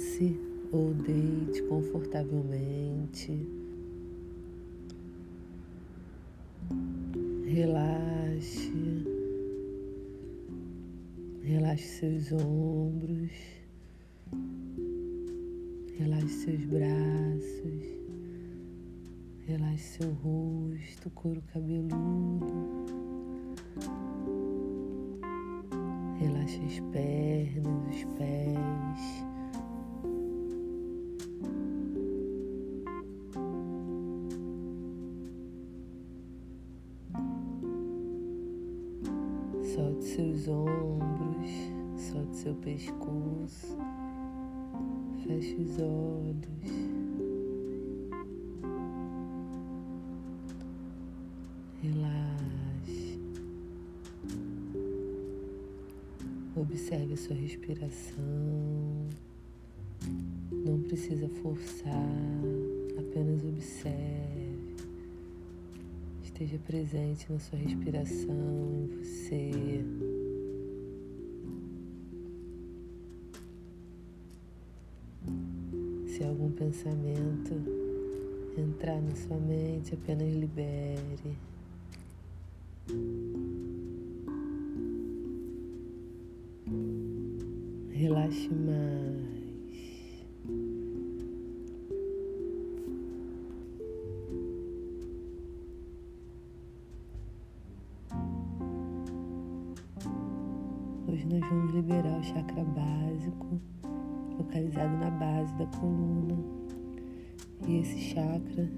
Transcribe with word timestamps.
Sente-se 0.00 0.40
ou 0.72 0.94
deite 0.94 1.62
confortavelmente. 1.64 3.46
Relaxe. 7.44 9.04
Relaxe 11.42 11.86
seus 11.86 12.32
ombros. 12.32 13.30
Relaxe 15.98 16.28
seus 16.28 16.64
braços. 16.64 17.84
Relaxe 19.46 19.98
seu 19.98 20.10
rosto, 20.12 21.10
couro 21.10 21.42
cabeludo. 21.52 22.46
Relaxe 26.18 26.60
as 26.64 26.80
pernas, 26.90 27.96
os 27.96 28.04
pés. 28.16 29.29
Solte 39.80 40.04
seus 40.04 40.46
ombros, 40.46 41.50
solte 41.96 42.36
seu 42.36 42.54
pescoço, 42.56 43.78
feche 45.22 45.54
os 45.54 45.78
olhos. 45.78 46.44
Relaxe. 51.82 53.18
Observe 56.54 57.14
a 57.14 57.16
sua 57.16 57.36
respiração. 57.36 59.08
Não 60.52 60.78
precisa 60.82 61.26
forçar, 61.42 61.94
apenas 62.98 63.42
observe. 63.46 64.49
Esteja 66.40 66.58
presente 66.66 67.30
na 67.30 67.38
sua 67.38 67.58
respiração, 67.58 68.88
em 68.90 69.04
você. 69.04 69.84
Se 76.06 76.24
algum 76.24 76.50
pensamento 76.52 77.52
entrar 78.56 79.02
na 79.02 79.14
sua 79.16 79.36
mente, 79.36 79.92
apenas 79.92 80.34
libere. 80.34 81.36
Relaxe 87.90 88.48
mais. 88.48 89.19
Hoje 101.10 101.26
nós 101.26 101.40
vamos 101.40 101.74
liberar 101.74 102.20
o 102.20 102.22
chakra 102.22 102.62
básico, 102.62 103.60
localizado 104.38 104.96
na 104.96 105.10
base 105.10 105.52
da 105.56 105.66
coluna. 105.66 106.38
E 107.66 107.78
esse 107.78 107.98
chakra, 107.98 108.70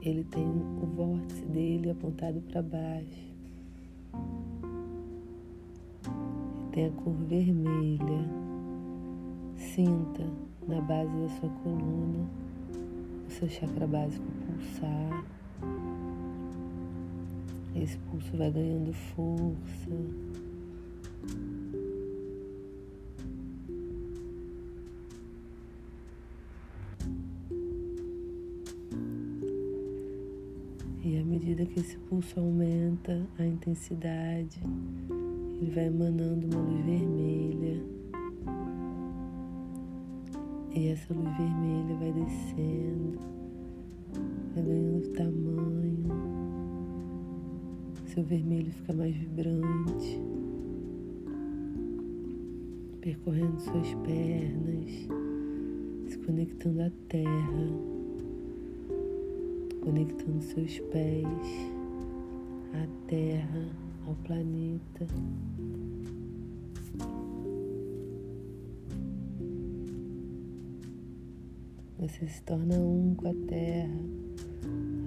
ele 0.00 0.22
tem 0.30 0.46
o 0.46 0.86
vórtice 0.86 1.44
dele 1.46 1.90
apontado 1.90 2.40
para 2.42 2.62
baixo. 2.62 3.34
Tem 6.70 6.86
a 6.86 6.90
cor 6.92 7.12
vermelha. 7.26 8.24
Sinta 9.56 10.24
na 10.68 10.80
base 10.82 11.10
da 11.10 11.28
sua 11.40 11.50
coluna 11.50 12.24
o 13.26 13.30
seu 13.32 13.48
chakra 13.48 13.88
básico 13.88 14.26
pulsar. 14.46 15.24
Esse 17.74 17.98
pulso 17.98 18.36
vai 18.36 18.52
ganhando 18.52 18.92
força. 18.92 19.90
Que 31.72 31.80
esse 31.80 31.96
pulso 31.98 32.40
aumenta 32.40 33.24
a 33.38 33.46
intensidade, 33.46 34.60
ele 35.60 35.70
vai 35.70 35.86
emanando 35.86 36.46
uma 36.46 36.60
luz 36.60 36.84
vermelha. 36.84 37.82
E 40.74 40.88
essa 40.88 41.14
luz 41.14 41.36
vermelha 41.36 41.94
vai 41.96 42.12
descendo, 42.12 43.18
vai 44.54 44.64
ganhando 44.64 45.08
tamanho. 45.12 46.08
Seu 48.06 48.24
vermelho 48.24 48.72
fica 48.72 48.92
mais 48.92 49.14
vibrante, 49.14 50.20
percorrendo 53.00 53.60
suas 53.60 53.94
pernas, 53.94 55.08
se 56.08 56.18
conectando 56.18 56.82
à 56.82 56.90
terra, 57.08 57.99
conectando 59.80 60.42
seus 60.42 60.78
pés 60.78 61.26
à 62.72 63.08
terra, 63.08 63.68
ao 64.06 64.14
planeta. 64.16 65.06
Você 71.98 72.26
se 72.26 72.42
torna 72.42 72.76
um 72.76 73.14
com 73.14 73.28
a 73.28 73.34
terra 73.46 74.00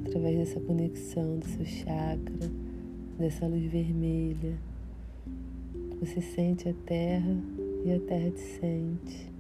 através 0.06 0.38
dessa 0.38 0.60
conexão 0.60 1.40
do 1.40 1.48
seu 1.48 1.66
chakra, 1.66 2.52
dessa 3.18 3.48
luz 3.48 3.66
vermelha. 3.72 4.58
Você 6.00 6.22
sente 6.22 6.70
a 6.70 6.74
terra 6.86 7.36
e 7.86 7.94
a 7.94 8.00
terra 8.00 8.30
te 8.32 8.42
sente. 8.42 9.32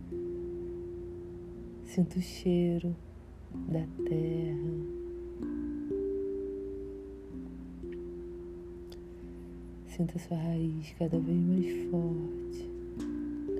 Sinta 1.83 2.17
o 2.17 2.21
cheiro 2.21 2.95
da 3.67 3.85
terra. 4.07 5.02
Sinta 9.95 10.17
sua 10.17 10.35
raiz 10.35 10.91
cada 10.97 11.19
vez 11.19 11.37
mais 11.37 11.91
forte, 11.91 12.67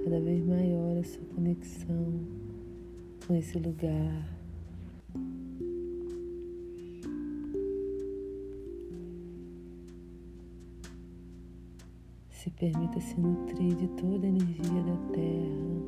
cada 0.04 0.20
vez 0.20 0.44
maior 0.44 0.98
a 0.98 1.04
sua 1.04 1.24
conexão 1.36 2.22
com 3.28 3.36
esse 3.36 3.60
lugar. 3.60 4.36
Se 12.32 12.50
permita 12.50 13.00
se 13.00 13.20
nutrir 13.20 13.76
de 13.76 13.88
toda 13.90 14.26
a 14.26 14.30
energia 14.30 14.82
da 14.88 14.98
terra. 15.14 15.84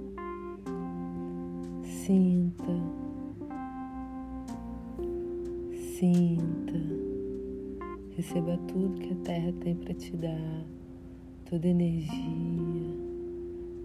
Sinta, 1.83 2.71
sinta, 5.97 6.94
receba 8.15 8.57
tudo 8.67 8.99
que 8.99 9.11
a 9.11 9.15
terra 9.17 9.53
tem 9.61 9.75
para 9.75 9.93
te 9.93 10.15
dar, 10.15 10.65
toda 11.49 11.67
energia, 11.67 12.93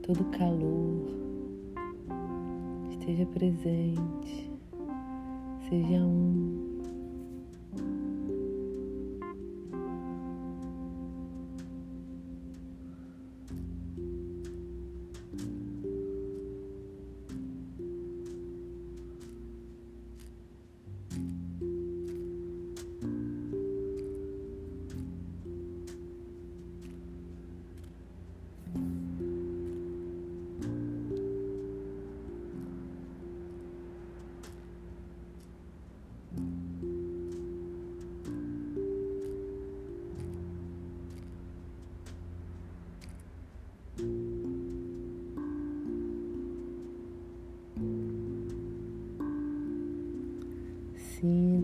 todo 0.03 0.25
calor. 0.31 1.19
Esteja 2.91 3.27
presente, 3.27 4.51
seja 5.69 5.97
um. 5.97 6.70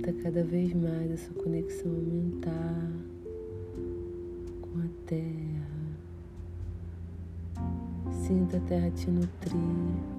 Sinta 0.07 0.23
cada 0.23 0.45
vez 0.45 0.73
mais 0.73 1.11
essa 1.11 1.35
conexão 1.35 1.91
aumentar 1.91 2.93
com 4.63 4.79
a 4.79 4.89
terra. 5.05 5.67
Sinta 8.13 8.59
a 8.59 8.61
terra 8.61 8.89
te 8.93 9.11
nutrir. 9.11 10.16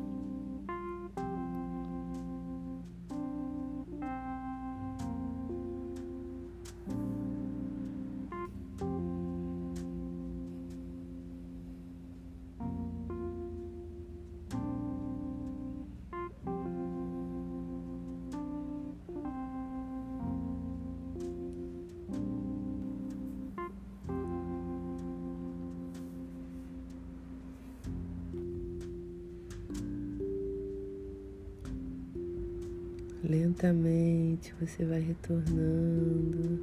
Lentamente 33.30 34.56
você 34.58 34.86
vai 34.86 35.02
retornando, 35.02 36.62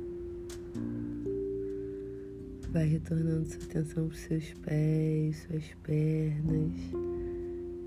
vai 2.71 2.87
retornando 2.87 3.47
sua 3.47 3.63
atenção 3.65 4.07
para 4.09 4.15
os 4.15 4.21
seus 4.21 4.55
pés, 4.65 5.47
suas 5.47 5.75
pernas, 5.83 6.73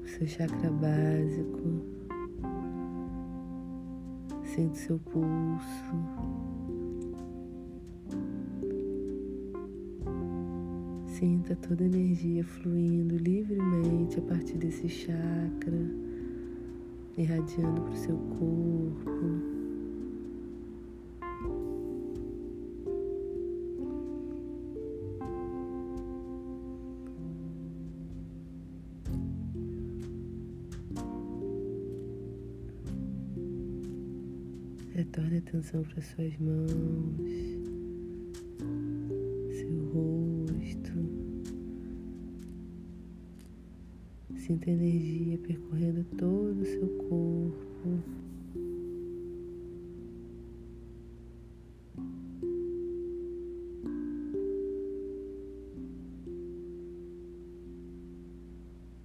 o 0.04 0.08
seu 0.08 0.28
chakra 0.28 0.70
básico. 0.70 1.82
Sente 4.44 4.78
seu 4.78 5.00
pulso. 5.00 5.96
Sinta 11.08 11.56
toda 11.56 11.84
a 11.84 11.88
energia 11.88 12.44
fluindo 12.44 13.18
livremente 13.18 14.20
a 14.20 14.22
partir 14.22 14.60
desse 14.60 14.88
chakra 14.88 16.07
irradiando 17.18 17.82
para 17.82 17.92
o 17.92 17.98
seu 17.98 18.16
corpo. 18.16 19.58
Retorne 34.94 35.38
atenção 35.38 35.84
para 35.84 36.02
suas 36.02 36.38
mãos, 36.40 37.57
Sinta 44.38 44.70
energia 44.70 45.38
percorrendo 45.40 46.06
todo 46.16 46.62
o 46.62 46.66
seu 46.66 46.88
corpo. 47.10 48.04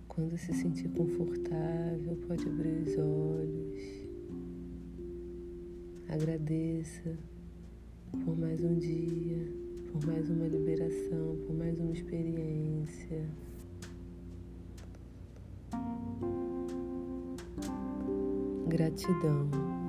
Quando 0.06 0.36
se 0.38 0.52
sentir 0.52 0.88
confortável, 0.90 2.16
pode 2.28 2.46
abrir 2.46 2.82
os 2.86 2.98
olhos. 2.98 3.82
Agradeça 6.08 7.18
por 8.24 8.38
mais 8.38 8.62
um 8.62 8.78
dia, 8.78 9.50
por 9.90 10.06
mais 10.06 10.28
uma 10.28 10.46
liberação, 10.46 11.36
por 11.46 11.56
mais 11.56 11.80
uma 11.80 11.92
experiência. 11.92 13.26
Gratidão. 18.72 19.81